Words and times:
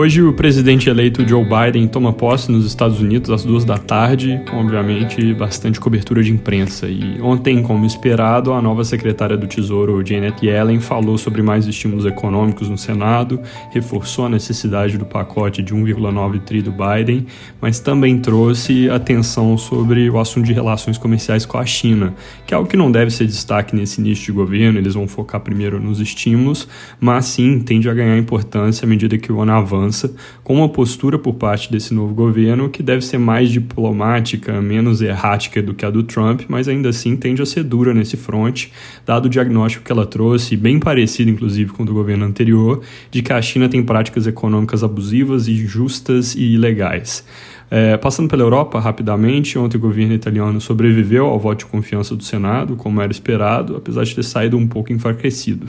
Hoje, 0.00 0.22
o 0.22 0.32
presidente 0.32 0.88
eleito 0.88 1.26
Joe 1.26 1.44
Biden 1.44 1.88
toma 1.88 2.12
posse 2.12 2.52
nos 2.52 2.64
Estados 2.64 3.00
Unidos 3.00 3.30
às 3.30 3.44
duas 3.44 3.64
da 3.64 3.76
tarde, 3.76 4.40
com, 4.48 4.58
obviamente, 4.58 5.34
bastante 5.34 5.80
cobertura 5.80 6.22
de 6.22 6.30
imprensa. 6.30 6.86
E 6.86 7.20
ontem, 7.20 7.60
como 7.64 7.84
esperado, 7.84 8.52
a 8.52 8.62
nova 8.62 8.84
secretária 8.84 9.36
do 9.36 9.48
Tesouro, 9.48 10.06
Janet 10.06 10.46
Yellen, 10.46 10.78
falou 10.78 11.18
sobre 11.18 11.42
mais 11.42 11.66
estímulos 11.66 12.06
econômicos 12.06 12.68
no 12.68 12.78
Senado, 12.78 13.40
reforçou 13.72 14.26
a 14.26 14.28
necessidade 14.28 14.96
do 14.96 15.04
pacote 15.04 15.64
de 15.64 15.74
1,9 15.74 16.42
tri 16.44 16.62
do 16.62 16.70
Biden, 16.70 17.26
mas 17.60 17.80
também 17.80 18.20
trouxe 18.20 18.88
atenção 18.88 19.58
sobre 19.58 20.08
o 20.08 20.20
assunto 20.20 20.46
de 20.46 20.52
relações 20.52 20.96
comerciais 20.96 21.44
com 21.44 21.58
a 21.58 21.66
China, 21.66 22.14
que 22.46 22.54
é 22.54 22.56
algo 22.56 22.70
que 22.70 22.76
não 22.76 22.92
deve 22.92 23.10
ser 23.10 23.26
destaque 23.26 23.74
nesse 23.74 24.00
início 24.00 24.26
de 24.26 24.30
governo, 24.30 24.78
eles 24.78 24.94
vão 24.94 25.08
focar 25.08 25.40
primeiro 25.40 25.80
nos 25.80 25.98
estímulos, 25.98 26.68
mas 27.00 27.24
sim 27.24 27.58
tende 27.58 27.90
a 27.90 27.94
ganhar 27.94 28.16
importância 28.16 28.86
à 28.86 28.88
medida 28.88 29.18
que 29.18 29.32
o 29.32 29.40
ano 29.40 29.50
avança 29.50 29.87
avança, 29.88 30.14
com 30.44 30.54
uma 30.54 30.68
postura 30.68 31.18
por 31.18 31.34
parte 31.34 31.70
desse 31.70 31.92
novo 31.92 32.14
governo 32.14 32.68
que 32.68 32.82
deve 32.82 33.04
ser 33.04 33.18
mais 33.18 33.50
diplomática, 33.50 34.60
menos 34.60 35.02
errática 35.02 35.62
do 35.62 35.74
que 35.74 35.84
a 35.84 35.90
do 35.90 36.02
Trump, 36.02 36.42
mas 36.48 36.68
ainda 36.68 36.90
assim 36.90 37.16
tende 37.16 37.42
a 37.42 37.46
ser 37.46 37.64
dura 37.64 37.92
nesse 37.92 38.16
fronte, 38.16 38.72
dado 39.04 39.26
o 39.26 39.28
diagnóstico 39.28 39.84
que 39.84 39.92
ela 39.92 40.06
trouxe, 40.06 40.56
bem 40.56 40.78
parecido 40.78 41.30
inclusive 41.30 41.72
com 41.72 41.82
o 41.82 41.86
do 41.86 41.94
governo 41.94 42.24
anterior, 42.24 42.82
de 43.10 43.22
que 43.22 43.32
a 43.32 43.42
China 43.42 43.68
tem 43.68 43.82
práticas 43.82 44.26
econômicas 44.26 44.84
abusivas, 44.84 45.48
injustas 45.48 46.34
e 46.34 46.54
ilegais. 46.54 47.24
É, 47.70 47.98
passando 47.98 48.30
pela 48.30 48.42
Europa 48.42 48.80
rapidamente, 48.80 49.58
ontem 49.58 49.76
o 49.76 49.80
governo 49.80 50.14
italiano 50.14 50.58
sobreviveu 50.58 51.26
ao 51.26 51.38
voto 51.38 51.58
de 51.60 51.66
confiança 51.66 52.16
do 52.16 52.24
Senado, 52.24 52.76
como 52.76 53.02
era 53.02 53.12
esperado, 53.12 53.76
apesar 53.76 54.04
de 54.04 54.14
ter 54.14 54.22
saído 54.22 54.56
um 54.56 54.66
pouco 54.66 54.90
enfraquecido. 54.90 55.66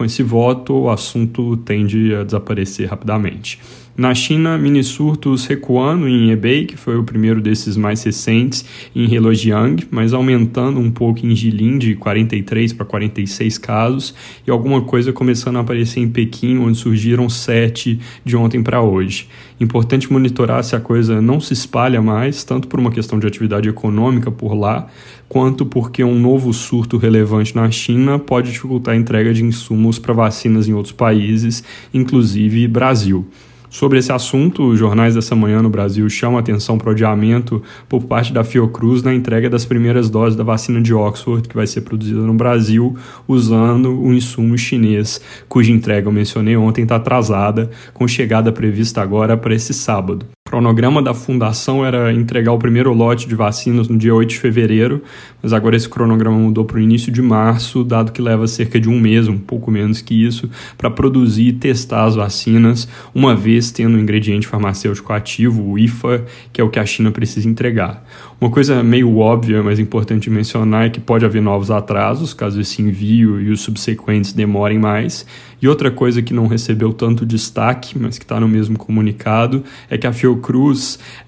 Com 0.00 0.06
esse 0.06 0.22
voto, 0.22 0.72
o 0.72 0.88
assunto 0.88 1.58
tende 1.58 2.14
a 2.14 2.24
desaparecer 2.24 2.88
rapidamente. 2.88 3.60
Na 3.94 4.14
China, 4.14 4.56
mini 4.56 4.82
surtos 4.82 5.44
recuando 5.44 6.08
em 6.08 6.30
Hebei, 6.30 6.64
que 6.64 6.74
foi 6.74 6.96
o 6.96 7.04
primeiro 7.04 7.38
desses 7.38 7.76
mais 7.76 8.02
recentes, 8.02 8.64
em 8.96 9.12
Heilongjiang, 9.12 9.86
mas 9.90 10.14
aumentando 10.14 10.80
um 10.80 10.90
pouco 10.90 11.26
em 11.26 11.36
Jilin, 11.36 11.76
de 11.76 11.96
43 11.96 12.72
para 12.72 12.86
46 12.86 13.58
casos, 13.58 14.14
e 14.46 14.50
alguma 14.50 14.80
coisa 14.80 15.12
começando 15.12 15.56
a 15.56 15.60
aparecer 15.60 16.00
em 16.00 16.08
Pequim, 16.08 16.56
onde 16.56 16.78
surgiram 16.78 17.28
sete 17.28 18.00
de 18.24 18.34
ontem 18.38 18.62
para 18.62 18.80
hoje. 18.80 19.28
Importante 19.60 20.10
monitorar 20.10 20.64
se 20.64 20.74
a 20.74 20.80
coisa 20.80 21.20
não 21.20 21.38
se 21.38 21.52
espalha 21.52 22.00
mais, 22.00 22.42
tanto 22.42 22.68
por 22.68 22.80
uma 22.80 22.90
questão 22.90 23.18
de 23.18 23.26
atividade 23.26 23.68
econômica 23.68 24.30
por 24.30 24.54
lá, 24.54 24.86
quanto 25.28 25.66
porque 25.66 26.02
um 26.02 26.18
novo 26.18 26.54
surto 26.54 26.96
relevante 26.96 27.54
na 27.54 27.70
China 27.70 28.18
pode 28.18 28.50
dificultar 28.50 28.94
a 28.94 28.96
entrega 28.96 29.34
de 29.34 29.44
insumos 29.44 29.89
para 29.98 30.14
vacinas 30.14 30.68
em 30.68 30.72
outros 30.72 30.92
países, 30.92 31.64
inclusive 31.92 32.66
Brasil. 32.68 33.26
Sobre 33.70 34.00
esse 34.00 34.10
assunto, 34.10 34.64
os 34.64 34.78
jornais 34.80 35.14
dessa 35.14 35.36
manhã 35.36 35.62
no 35.62 35.70
Brasil 35.70 36.08
chamam 36.10 36.38
atenção 36.38 36.76
para 36.76 36.88
o 36.88 36.90
adiamento 36.90 37.62
por 37.88 38.02
parte 38.02 38.32
da 38.32 38.42
Fiocruz 38.42 39.04
na 39.04 39.14
entrega 39.14 39.48
das 39.48 39.64
primeiras 39.64 40.10
doses 40.10 40.36
da 40.36 40.42
vacina 40.42 40.82
de 40.82 40.92
Oxford, 40.92 41.48
que 41.48 41.54
vai 41.54 41.68
ser 41.68 41.82
produzida 41.82 42.20
no 42.20 42.34
Brasil 42.34 42.96
usando 43.28 43.96
o 43.96 44.12
insumo 44.12 44.58
chinês, 44.58 45.20
cuja 45.48 45.70
entrega 45.70 46.08
eu 46.08 46.12
mencionei 46.12 46.56
ontem 46.56 46.82
está 46.82 46.96
atrasada, 46.96 47.70
com 47.94 48.08
chegada 48.08 48.50
prevista 48.50 49.00
agora 49.00 49.36
para 49.36 49.54
esse 49.54 49.72
sábado. 49.72 50.26
Cronograma 50.50 51.00
da 51.00 51.14
fundação 51.14 51.86
era 51.86 52.12
entregar 52.12 52.50
o 52.52 52.58
primeiro 52.58 52.92
lote 52.92 53.28
de 53.28 53.36
vacinas 53.36 53.86
no 53.86 53.96
dia 53.96 54.12
8 54.12 54.30
de 54.30 54.38
fevereiro, 54.40 55.00
mas 55.40 55.52
agora 55.52 55.76
esse 55.76 55.88
cronograma 55.88 56.36
mudou 56.36 56.64
para 56.64 56.78
o 56.78 56.80
início 56.80 57.12
de 57.12 57.22
março, 57.22 57.84
dado 57.84 58.10
que 58.10 58.20
leva 58.20 58.48
cerca 58.48 58.80
de 58.80 58.88
um 58.88 58.98
mês, 58.98 59.28
um 59.28 59.38
pouco 59.38 59.70
menos 59.70 60.02
que 60.02 60.26
isso, 60.26 60.50
para 60.76 60.90
produzir 60.90 61.46
e 61.46 61.52
testar 61.52 62.02
as 62.02 62.16
vacinas, 62.16 62.88
uma 63.14 63.36
vez 63.36 63.70
tendo 63.70 63.94
o 63.94 64.00
ingrediente 64.00 64.44
farmacêutico 64.44 65.12
ativo, 65.12 65.62
o 65.62 65.78
IFA, 65.78 66.24
que 66.52 66.60
é 66.60 66.64
o 66.64 66.68
que 66.68 66.80
a 66.80 66.84
China 66.84 67.12
precisa 67.12 67.48
entregar. 67.48 68.04
Uma 68.40 68.50
coisa 68.50 68.82
meio 68.82 69.18
óbvia, 69.18 69.62
mas 69.62 69.78
importante 69.78 70.28
mencionar, 70.28 70.86
é 70.86 70.90
que 70.90 70.98
pode 70.98 71.24
haver 71.24 71.42
novos 71.42 71.70
atrasos, 71.70 72.34
caso 72.34 72.60
esse 72.60 72.82
envio 72.82 73.40
e 73.40 73.50
os 73.50 73.60
subsequentes 73.60 74.32
demorem 74.32 74.80
mais. 74.80 75.24
E 75.62 75.68
outra 75.68 75.90
coisa 75.90 76.22
que 76.22 76.32
não 76.32 76.46
recebeu 76.46 76.90
tanto 76.90 77.26
destaque, 77.26 77.98
mas 77.98 78.16
que 78.16 78.24
está 78.24 78.40
no 78.40 78.48
mesmo 78.48 78.78
comunicado, 78.78 79.62
é 79.90 79.98
que 79.98 80.06
a 80.06 80.12
Fiocruz 80.12 80.39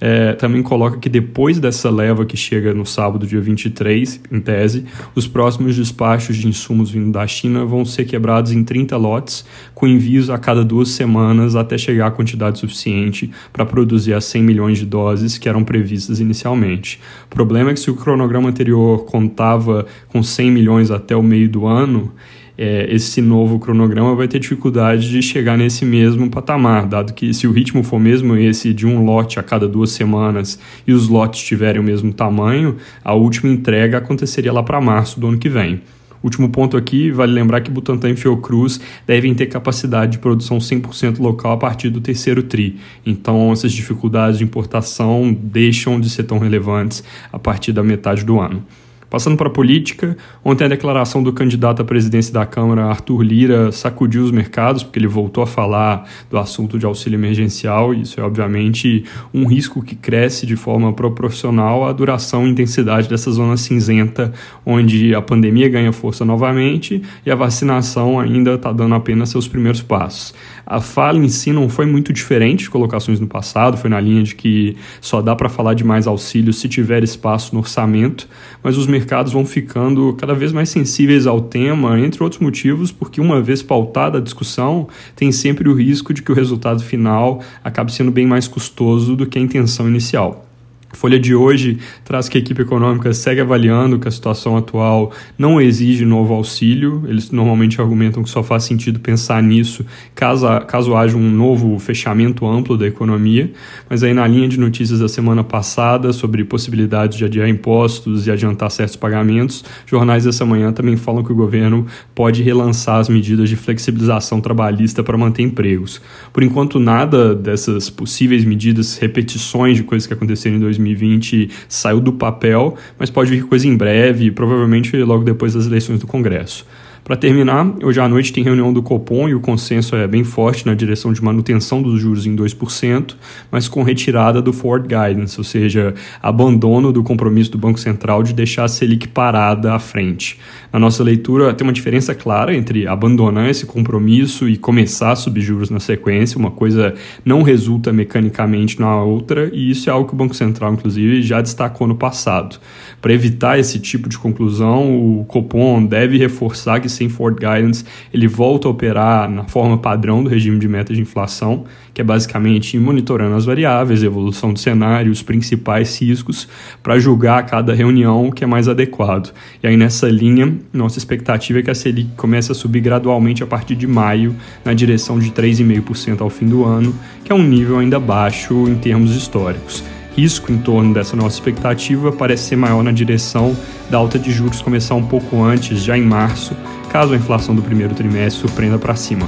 é, 0.00 0.32
também 0.32 0.62
coloca 0.62 0.98
que 0.98 1.08
depois 1.08 1.58
dessa 1.58 1.90
leva 1.90 2.24
que 2.24 2.36
chega 2.36 2.74
no 2.74 2.84
sábado, 2.84 3.26
dia 3.26 3.40
23, 3.40 4.20
em 4.30 4.40
tese, 4.40 4.84
os 5.14 5.26
próximos 5.26 5.76
despachos 5.76 6.36
de 6.36 6.48
insumos 6.48 6.90
vindo 6.90 7.12
da 7.12 7.26
China 7.26 7.64
vão 7.64 7.84
ser 7.84 8.04
quebrados 8.04 8.52
em 8.52 8.64
30 8.64 8.96
lotes, 8.96 9.44
com 9.74 9.86
envios 9.86 10.30
a 10.30 10.38
cada 10.38 10.64
duas 10.64 10.90
semanas 10.90 11.54
até 11.54 11.78
chegar 11.78 12.08
a 12.08 12.10
quantidade 12.10 12.58
suficiente 12.58 13.30
para 13.52 13.64
produzir 13.64 14.14
as 14.14 14.24
100 14.24 14.42
milhões 14.42 14.78
de 14.78 14.86
doses 14.86 15.38
que 15.38 15.48
eram 15.48 15.62
previstas 15.62 16.20
inicialmente. 16.20 17.00
O 17.26 17.34
problema 17.34 17.70
é 17.70 17.74
que 17.74 17.80
se 17.80 17.90
o 17.90 17.96
cronograma 17.96 18.48
anterior 18.48 19.04
contava 19.04 19.86
com 20.08 20.22
100 20.22 20.50
milhões 20.50 20.90
até 20.90 21.14
o 21.14 21.22
meio 21.22 21.48
do 21.48 21.66
ano, 21.66 22.12
é, 22.56 22.86
esse 22.92 23.20
novo 23.20 23.58
cronograma 23.58 24.14
vai 24.14 24.28
ter 24.28 24.38
dificuldade 24.38 25.08
de 25.08 25.22
chegar 25.22 25.56
nesse 25.56 25.84
mesmo 25.84 26.30
patamar, 26.30 26.86
dado 26.86 27.12
que 27.12 27.32
se 27.32 27.46
o 27.46 27.52
ritmo 27.52 27.82
for 27.82 27.98
mesmo 27.98 28.36
esse 28.36 28.72
de 28.72 28.86
um 28.86 29.04
lote 29.04 29.38
a 29.38 29.42
cada 29.42 29.66
duas 29.66 29.90
semanas 29.92 30.58
e 30.86 30.92
os 30.92 31.08
lotes 31.08 31.42
tiverem 31.42 31.80
o 31.80 31.84
mesmo 31.84 32.12
tamanho, 32.12 32.76
a 33.02 33.14
última 33.14 33.50
entrega 33.50 33.98
aconteceria 33.98 34.52
lá 34.52 34.62
para 34.62 34.80
março 34.80 35.18
do 35.18 35.28
ano 35.28 35.38
que 35.38 35.48
vem. 35.48 35.80
Último 36.22 36.48
ponto 36.48 36.76
aqui, 36.76 37.10
vale 37.10 37.32
lembrar 37.32 37.60
que 37.62 37.70
Butantan 37.70 38.10
e 38.10 38.16
Fiocruz 38.16 38.80
devem 39.04 39.34
ter 39.34 39.46
capacidade 39.46 40.12
de 40.12 40.18
produção 40.18 40.58
100% 40.58 41.18
local 41.18 41.52
a 41.52 41.56
partir 41.56 41.90
do 41.90 42.00
terceiro 42.00 42.44
TRI. 42.44 42.78
Então, 43.04 43.50
essas 43.50 43.72
dificuldades 43.72 44.38
de 44.38 44.44
importação 44.44 45.32
deixam 45.32 46.00
de 46.00 46.08
ser 46.08 46.22
tão 46.22 46.38
relevantes 46.38 47.02
a 47.32 47.40
partir 47.40 47.72
da 47.72 47.82
metade 47.82 48.24
do 48.24 48.38
ano. 48.38 48.64
Passando 49.12 49.36
para 49.36 49.48
a 49.48 49.50
política, 49.50 50.16
ontem 50.42 50.64
a 50.64 50.68
declaração 50.68 51.22
do 51.22 51.34
candidato 51.34 51.82
à 51.82 51.84
presidência 51.84 52.32
da 52.32 52.46
Câmara, 52.46 52.86
Arthur 52.86 53.20
Lira, 53.20 53.70
sacudiu 53.70 54.24
os 54.24 54.30
mercados, 54.30 54.82
porque 54.82 54.98
ele 54.98 55.06
voltou 55.06 55.44
a 55.44 55.46
falar 55.46 56.08
do 56.30 56.38
assunto 56.38 56.78
de 56.78 56.86
auxílio 56.86 57.18
emergencial, 57.18 57.92
isso 57.92 58.18
é 58.18 58.22
obviamente 58.22 59.04
um 59.34 59.44
risco 59.44 59.82
que 59.82 59.94
cresce 59.94 60.46
de 60.46 60.56
forma 60.56 60.94
proporcional 60.94 61.86
à 61.86 61.92
duração 61.92 62.46
e 62.46 62.50
intensidade 62.50 63.06
dessa 63.06 63.30
zona 63.30 63.58
cinzenta, 63.58 64.32
onde 64.64 65.14
a 65.14 65.20
pandemia 65.20 65.68
ganha 65.68 65.92
força 65.92 66.24
novamente 66.24 67.02
e 67.26 67.30
a 67.30 67.34
vacinação 67.34 68.18
ainda 68.18 68.54
está 68.54 68.72
dando 68.72 68.94
apenas 68.94 69.28
seus 69.28 69.46
primeiros 69.46 69.82
passos. 69.82 70.32
A 70.64 70.80
fala 70.80 71.18
em 71.18 71.28
si 71.28 71.52
não 71.52 71.68
foi 71.68 71.84
muito 71.84 72.14
diferente 72.14 72.64
de 72.64 72.70
colocações 72.70 73.20
no 73.20 73.26
passado, 73.26 73.76
foi 73.76 73.90
na 73.90 74.00
linha 74.00 74.22
de 74.22 74.34
que 74.34 74.74
só 75.02 75.20
dá 75.20 75.36
para 75.36 75.50
falar 75.50 75.74
de 75.74 75.84
mais 75.84 76.06
auxílio 76.06 76.50
se 76.50 76.66
tiver 76.66 77.02
espaço 77.02 77.54
no 77.54 77.60
orçamento, 77.60 78.26
mas 78.62 78.78
os 78.78 78.86
mercados 78.86 79.01
vão 79.32 79.44
ficando 79.44 80.14
cada 80.14 80.34
vez 80.34 80.52
mais 80.52 80.68
sensíveis 80.68 81.26
ao 81.26 81.40
tema, 81.40 81.98
entre 81.98 82.22
outros 82.22 82.40
motivos, 82.40 82.92
porque 82.92 83.20
uma 83.20 83.40
vez 83.40 83.62
pautada 83.62 84.18
a 84.18 84.20
discussão, 84.20 84.88
tem 85.16 85.32
sempre 85.32 85.68
o 85.68 85.74
risco 85.74 86.12
de 86.12 86.22
que 86.22 86.32
o 86.32 86.34
resultado 86.34 86.82
final 86.82 87.42
acabe 87.62 87.92
sendo 87.92 88.10
bem 88.10 88.26
mais 88.26 88.48
custoso 88.48 89.16
do 89.16 89.26
que 89.26 89.38
a 89.38 89.42
intenção 89.42 89.88
inicial. 89.88 90.51
Folha 90.92 91.18
de 91.18 91.34
hoje 91.34 91.78
traz 92.04 92.28
que 92.28 92.36
a 92.36 92.40
equipe 92.40 92.62
econômica 92.62 93.12
segue 93.14 93.40
avaliando 93.40 93.98
que 93.98 94.06
a 94.06 94.10
situação 94.10 94.56
atual 94.56 95.10
não 95.38 95.60
exige 95.60 96.04
novo 96.04 96.34
auxílio. 96.34 97.02
Eles 97.08 97.30
normalmente 97.30 97.80
argumentam 97.80 98.22
que 98.22 98.30
só 98.30 98.42
faz 98.42 98.64
sentido 98.64 99.00
pensar 99.00 99.42
nisso 99.42 99.84
caso, 100.14 100.46
caso 100.68 100.94
haja 100.94 101.16
um 101.16 101.30
novo 101.30 101.78
fechamento 101.78 102.46
amplo 102.46 102.76
da 102.76 102.86
economia. 102.86 103.50
Mas 103.88 104.02
aí 104.02 104.12
na 104.12 104.26
linha 104.26 104.46
de 104.46 104.60
notícias 104.60 105.00
da 105.00 105.08
semana 105.08 105.42
passada 105.42 106.12
sobre 106.12 106.44
possibilidade 106.44 107.18
de 107.18 107.24
adiar 107.24 107.48
impostos 107.48 108.26
e 108.26 108.30
adiantar 108.30 108.70
certos 108.70 108.96
pagamentos, 108.96 109.64
jornais 109.86 110.24
dessa 110.24 110.44
manhã 110.44 110.72
também 110.72 110.96
falam 110.96 111.24
que 111.24 111.32
o 111.32 111.34
governo 111.34 111.86
pode 112.14 112.42
relançar 112.42 112.96
as 112.96 113.08
medidas 113.08 113.48
de 113.48 113.56
flexibilização 113.56 114.40
trabalhista 114.40 115.02
para 115.02 115.16
manter 115.16 115.42
empregos. 115.42 116.00
Por 116.32 116.42
enquanto, 116.42 116.78
nada 116.78 117.34
dessas 117.34 117.88
possíveis 117.88 118.44
medidas, 118.44 118.98
repetições 118.98 119.76
de 119.76 119.82
coisas 119.82 120.06
que 120.06 120.12
aconteceram 120.12 120.56
em 120.56 120.60
2020 120.60 120.81
2020 120.82 121.50
saiu 121.68 122.00
do 122.00 122.12
papel, 122.12 122.76
mas 122.98 123.10
pode 123.10 123.30
vir 123.30 123.44
coisa 123.44 123.66
em 123.66 123.76
breve, 123.76 124.30
provavelmente 124.30 124.96
logo 124.98 125.24
depois 125.24 125.54
das 125.54 125.66
eleições 125.66 126.00
do 126.00 126.06
Congresso. 126.06 126.66
Para 127.04 127.16
terminar, 127.16 127.66
hoje 127.82 127.98
à 127.98 128.08
noite 128.08 128.32
tem 128.32 128.44
reunião 128.44 128.72
do 128.72 128.80
Copom 128.80 129.28
e 129.28 129.34
o 129.34 129.40
consenso 129.40 129.96
é 129.96 130.06
bem 130.06 130.22
forte 130.22 130.64
na 130.64 130.72
direção 130.72 131.12
de 131.12 131.20
manutenção 131.20 131.82
dos 131.82 132.00
juros 132.00 132.26
em 132.26 132.36
2%, 132.36 133.16
mas 133.50 133.66
com 133.66 133.82
retirada 133.82 134.40
do 134.40 134.52
forward 134.52 134.86
guidance, 134.86 135.36
ou 135.36 135.42
seja, 135.42 135.94
abandono 136.22 136.92
do 136.92 137.02
compromisso 137.02 137.50
do 137.50 137.58
Banco 137.58 137.80
Central 137.80 138.22
de 138.22 138.32
deixar 138.32 138.64
a 138.64 138.68
Selic 138.68 139.08
parada 139.08 139.74
à 139.74 139.80
frente. 139.80 140.38
Na 140.72 140.78
nossa 140.78 141.02
leitura, 141.02 141.52
tem 141.52 141.66
uma 141.66 141.72
diferença 141.72 142.14
clara 142.14 142.54
entre 142.54 142.86
abandonar 142.86 143.50
esse 143.50 143.66
compromisso 143.66 144.48
e 144.48 144.56
começar 144.56 145.10
a 145.10 145.16
subir 145.16 145.40
juros 145.40 145.70
na 145.70 145.80
sequência, 145.80 146.38
uma 146.38 146.52
coisa 146.52 146.94
não 147.24 147.42
resulta 147.42 147.92
mecanicamente 147.92 148.78
na 148.78 149.02
outra, 149.02 149.50
e 149.52 149.72
isso 149.72 149.90
é 149.90 149.92
algo 149.92 150.08
que 150.08 150.14
o 150.14 150.16
Banco 150.16 150.36
Central, 150.36 150.72
inclusive, 150.74 151.20
já 151.20 151.40
destacou 151.40 151.88
no 151.88 151.96
passado. 151.96 152.60
Para 153.00 153.12
evitar 153.12 153.58
esse 153.58 153.80
tipo 153.80 154.08
de 154.08 154.16
conclusão, 154.16 155.18
o 155.18 155.24
Copom 155.24 155.84
deve 155.84 156.16
reforçar 156.16 156.78
que 156.78 156.91
sem 156.92 157.08
forward 157.08 157.38
guidance, 157.40 157.84
ele 158.12 158.26
volta 158.26 158.68
a 158.68 158.70
operar 158.70 159.30
na 159.30 159.44
forma 159.44 159.78
padrão 159.78 160.22
do 160.22 160.30
regime 160.30 160.58
de 160.58 160.68
meta 160.68 160.94
de 160.94 161.00
inflação, 161.00 161.64
que 161.92 162.00
é 162.00 162.04
basicamente 162.04 162.78
monitorando 162.78 163.34
as 163.34 163.44
variáveis, 163.44 164.02
evolução 164.02 164.52
do 164.52 164.58
cenário, 164.58 165.10
os 165.10 165.22
principais 165.22 166.00
riscos, 166.00 166.48
para 166.82 166.98
julgar 166.98 167.40
a 167.40 167.42
cada 167.42 167.74
reunião 167.74 168.28
o 168.28 168.32
que 168.32 168.44
é 168.44 168.46
mais 168.46 168.68
adequado. 168.68 169.32
E 169.62 169.66
aí 169.66 169.76
nessa 169.76 170.08
linha, 170.08 170.54
nossa 170.72 170.98
expectativa 170.98 171.58
é 171.58 171.62
que 171.62 171.70
a 171.70 171.74
Selic 171.74 172.10
comece 172.16 172.52
a 172.52 172.54
subir 172.54 172.80
gradualmente 172.80 173.42
a 173.42 173.46
partir 173.46 173.74
de 173.74 173.86
maio, 173.86 174.34
na 174.64 174.72
direção 174.72 175.18
de 175.18 175.30
3,5% 175.30 176.20
ao 176.20 176.30
fim 176.30 176.46
do 176.46 176.64
ano, 176.64 176.94
que 177.24 177.32
é 177.32 177.34
um 177.34 177.42
nível 177.42 177.78
ainda 177.78 177.98
baixo 177.98 178.68
em 178.68 178.76
termos 178.76 179.14
históricos 179.14 179.84
risco 180.16 180.52
em 180.52 180.58
torno 180.58 180.92
dessa 180.92 181.16
nossa 181.16 181.36
expectativa 181.36 182.12
parece 182.12 182.44
ser 182.44 182.56
maior 182.56 182.82
na 182.82 182.92
direção 182.92 183.56
da 183.90 183.98
alta 183.98 184.18
de 184.18 184.30
juros 184.30 184.60
começar 184.60 184.94
um 184.94 185.04
pouco 185.04 185.42
antes, 185.42 185.82
já 185.82 185.96
em 185.96 186.02
março, 186.02 186.54
caso 186.92 187.14
a 187.14 187.16
inflação 187.16 187.54
do 187.54 187.62
primeiro 187.62 187.94
trimestre 187.94 188.42
surpreenda 188.42 188.78
para 188.78 188.94
cima. 188.94 189.26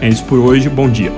É 0.00 0.08
isso 0.08 0.24
por 0.24 0.38
hoje, 0.38 0.68
bom 0.68 0.88
dia. 0.88 1.12